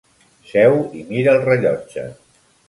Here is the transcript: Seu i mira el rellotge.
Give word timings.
Seu 0.51 0.77
i 1.01 1.05
mira 1.11 1.35
el 1.37 1.45
rellotge. 1.45 2.07